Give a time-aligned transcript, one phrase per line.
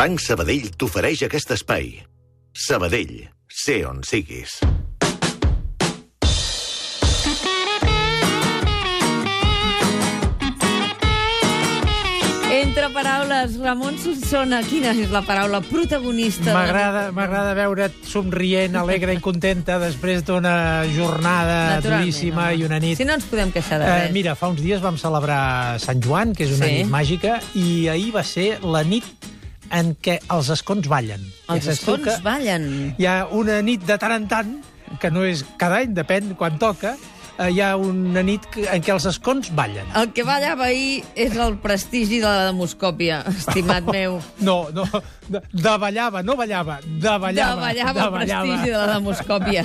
[0.00, 1.90] Banc Sabadell t'ofereix aquest espai.
[2.66, 3.12] Sabadell,
[3.64, 4.54] sé on siguis.
[12.50, 16.50] Entre paraules, Ramon Solsona, quina és la paraula protagonista?
[16.50, 22.58] M'agrada m'agrada veure't somrient, alegre i contenta després d'una jornada duríssima home.
[22.58, 22.98] i una nit...
[22.98, 24.12] Si no ens podem queixar de Eh, res.
[24.12, 26.82] mira, fa uns dies vam celebrar Sant Joan, que és una Sí.
[26.82, 29.04] nit màgica, i ahir va ser la nit
[29.70, 31.22] en què els escons ballen.
[31.52, 32.68] Els Ja escons ballen.
[32.98, 34.52] Hi ha una nit de tant en tant,
[35.00, 36.96] que no és cada any, depèn quan toca,
[37.38, 39.86] eh, hi ha una nit en què els escons ballen.
[39.96, 44.18] El que ballava ahir és el prestigi de la demoscòpia, estimat meu.
[44.42, 44.86] No, no,
[45.30, 45.40] de,
[45.78, 47.54] ballava, no ballava, de ballava.
[47.54, 49.64] de ballava el prestigi de la demoscòpia.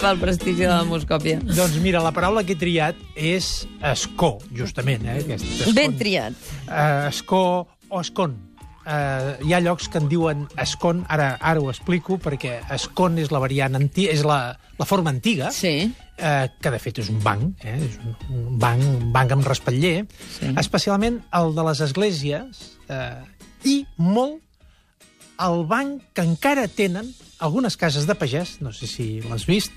[0.00, 1.40] Pel prestigi de la demoscòpia.
[1.44, 5.04] Doncs mira, la paraula que he triat és escó, justament.
[5.06, 5.20] Eh?
[5.26, 5.78] Aquest escon.
[5.78, 6.46] Ben triat.
[6.66, 7.42] Uh, escó
[7.88, 8.47] o escon.
[8.88, 13.28] Uh, hi ha llocs que en diuen escon, ara ara ho explico, perquè escon és
[13.34, 14.38] la variant antiga, és la,
[14.78, 15.92] la forma antiga, Sí.
[16.16, 17.74] eh, que de fet és un banc, eh?
[17.84, 20.06] és un, un banc, un banc amb respatller,
[20.38, 20.54] Sí.
[20.56, 23.24] especialment el de les esglésies, eh,
[23.68, 24.40] i molt
[25.44, 27.10] el banc que encara tenen
[27.44, 29.72] algunes cases de pagès, no sé si l'has vist,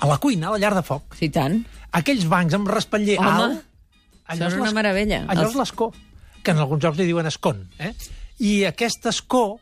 [0.00, 1.12] a la cuina, a la llar de foc.
[1.18, 1.60] Sí, tant.
[1.92, 4.40] Aquells bancs amb respatller Home, alt...
[4.40, 5.20] són una l'es- meravella.
[5.28, 5.90] Allò és l'escó,
[6.42, 7.66] que en alguns jocs li diuen escon.
[7.78, 7.92] Eh?
[8.40, 9.58] I aquest escó,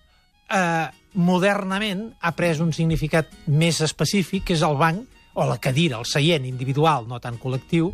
[0.51, 0.87] eh,
[1.19, 5.05] modernament, ha pres un significat més específic, que és el banc,
[5.39, 7.93] o la cadira, el seient individual, no tan col·lectiu,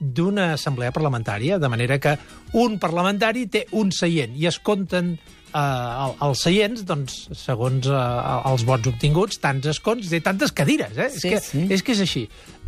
[0.00, 2.16] d'una assemblea parlamentària, de manera que
[2.60, 8.50] un parlamentari té un seient i es compten eh, el- els seients, doncs, segons eh,
[8.50, 10.98] els vots obtinguts, tants escons i tantes cadires.
[10.98, 11.10] Eh?
[11.14, 11.66] Sí, és, que, sí.
[11.72, 12.24] és que és així.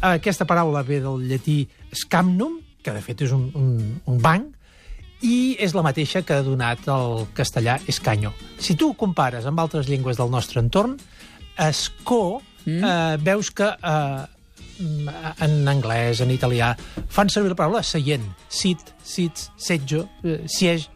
[0.06, 4.54] Aquesta paraula ve del llatí scamnum, que de fet és un, un, un banc,
[5.24, 8.32] i és la mateixa que ha donat el castellà escanyo.
[8.58, 10.96] Si tu ho compares amb altres llengües del nostre entorn,
[11.56, 12.82] escó, mm.
[12.84, 14.24] eh, veus que eh,
[15.40, 16.74] en anglès, en italià,
[17.08, 20.90] fan servir la paraula seient, sit, sits, setjo, eh, siege,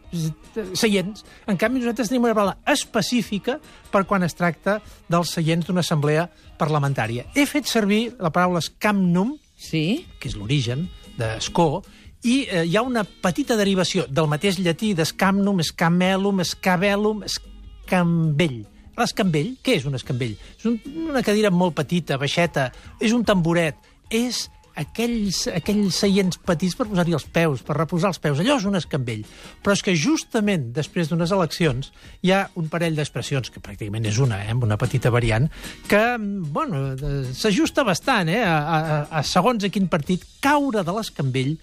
[0.77, 1.23] seients.
[1.49, 3.57] En canvi, nosaltres tenim una paraula específica
[3.91, 4.79] per quan es tracta
[5.09, 6.27] dels seients d'una assemblea
[6.61, 7.25] parlamentària.
[7.33, 10.07] He fet servir la paraula scamnum, Sí?
[10.17, 10.87] que és l'origen
[11.19, 11.83] d'escó,
[12.23, 18.61] i eh, hi ha una petita derivació del mateix llatí d'escamnum, escamelum, escabellum, escambell.
[18.97, 20.35] L'escambell, què és un escambell?
[20.59, 20.77] És un,
[21.09, 22.69] una cadira molt petita, baixeta,
[23.01, 23.79] és un tamboret,
[24.11, 24.45] és
[24.77, 28.39] aquells, aquells seients petits per posar-hi els peus, per reposar els peus.
[28.39, 29.23] Allò és un escambell.
[29.63, 34.21] Però és que justament després d'unes eleccions hi ha un parell d'expressions, que pràcticament és
[34.23, 35.49] una, eh, una petita variant,
[35.89, 40.97] que bueno, eh, s'ajusta bastant eh, a, a, a segons a quin partit caure de
[40.97, 41.55] l'escambell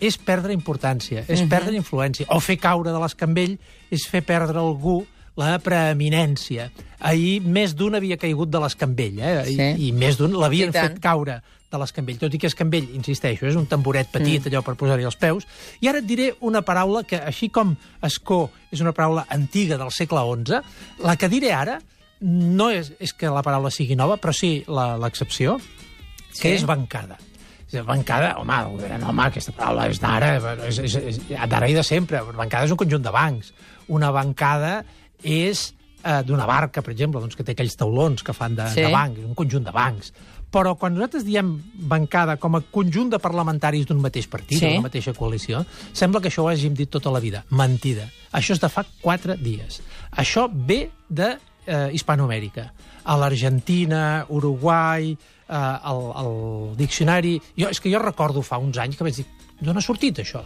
[0.00, 2.28] és perdre importància, és perdre influència.
[2.34, 3.56] O fer caure de l'escambell
[3.90, 5.02] és fer perdre algú
[5.36, 6.70] la preeminència.
[7.04, 9.34] Ahir més d'un havia caigut de l'escambell, eh?
[9.48, 9.56] Sí.
[9.60, 11.40] I, i més d'un l'havien fet caure
[11.70, 12.18] de l'escambell.
[12.20, 14.48] Tot i que escambell, insisteixo, és un tamboret petit, mm.
[14.52, 15.46] allò per posar-hi els peus.
[15.84, 17.74] I ara et diré una paraula que, així com
[18.06, 20.62] escó és una paraula antiga del segle XI,
[21.04, 21.80] la que diré ara
[22.20, 25.58] no és, és que la paraula sigui nova, però sí l'excepció,
[26.36, 26.54] que Sí.
[26.56, 27.18] és bancada.
[27.86, 30.36] Bancada, home, dirà, no, home, aquesta paraula és d'ara,
[30.68, 31.18] és, és, és
[31.50, 32.20] d'ara i de sempre.
[32.36, 33.52] Bancada és un conjunt de bancs.
[33.88, 34.84] Una bancada
[35.22, 35.72] és
[36.04, 38.82] eh, d'una barca, per exemple, doncs, que té aquells taulons que fan de, Sí.
[38.86, 40.12] de bancs, un conjunt de bancs.
[40.54, 41.50] Però quan nosaltres diem
[41.90, 44.68] bancada com a conjunt de parlamentaris d'un mateix partit, Sí.
[44.68, 47.44] d'una mateixa coalició, sembla que això ho hàgim dit tota la vida.
[47.50, 48.06] Mentida.
[48.32, 49.82] Això és de fa quatre dies.
[50.16, 52.70] Això ve de eh, Hispanoamèrica.
[53.04, 55.56] A l'Argentina, Uruguai, eh,
[55.90, 57.36] el, el diccionari...
[57.58, 59.26] Jo, és que jo recordo fa uns anys que vaig dir
[59.60, 60.42] d'on ha sortit això?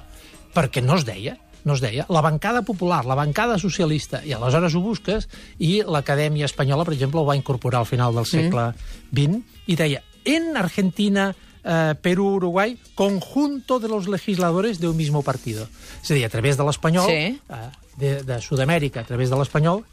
[0.55, 4.73] Perquè no es deia no es deia, la bancada popular, la bancada socialista, i aleshores
[4.73, 5.27] ho busques,
[5.61, 8.71] i l'Acadèmia Espanyola, per exemple, ho va incorporar al final del segle
[9.13, 11.27] XX, i deia, en Argentina,
[11.63, 15.69] eh, Perú, Uruguai, conjunto de los legisladores de un mismo partido.
[16.03, 17.37] És a dir, a través de l'espanyol, Sí.
[17.37, 17.61] eh,
[17.99, 19.85] de, de Sud-amèrica, a través de l'espanyol,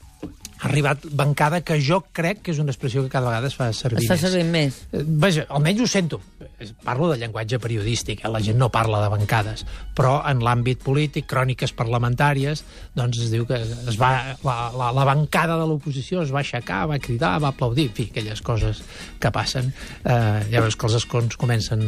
[0.60, 3.72] ha arribat bancada, que jo crec que és una expressió que cada vegada es fa
[3.74, 4.22] servir Es fa més.
[4.22, 4.82] servir més.
[4.92, 6.22] Eh, Vaja, almenys ho sento.
[6.60, 8.30] Eh, Parlo de llenguatge periodístic, eh?
[8.32, 9.66] la gent no parla de bancades,
[9.98, 12.64] però en l'àmbit polític, cròniques parlamentàries,
[12.98, 14.12] doncs es diu que es va,
[14.46, 18.08] la, la, la bancada de l'oposició es va aixecar, va cridar, va aplaudir, en fi,
[18.12, 18.82] aquelles coses
[19.22, 19.70] que passen.
[20.04, 21.84] Eh, ja veus que els escons comencen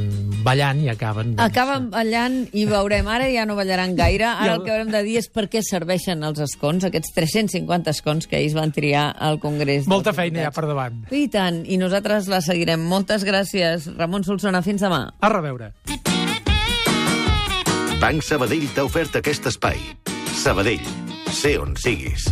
[0.46, 1.34] ballant i acaben...
[1.36, 3.08] Doncs, Acaben ballant i veurem.
[3.10, 4.28] Ara ja no ballaran gaire.
[4.44, 8.30] Ara el que haurem de dir és per què serveixen els escons, aquests 350 escons
[8.30, 9.88] que ells van triar al Congrés.
[9.90, 11.02] Molta feina ja per davant.
[11.16, 12.86] I tant, i nosaltres la seguirem.
[12.90, 14.59] Moltes gràcies, Ramon Solsona.
[14.66, 15.02] Fins demà.
[15.20, 15.74] A reveure.
[18.00, 19.82] Banc Sabadell t'ha ofert aquest espai.
[20.40, 20.86] Sabadell,
[21.36, 22.30] sé on siguis.